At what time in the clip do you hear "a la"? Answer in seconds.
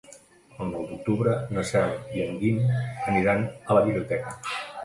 3.53-3.89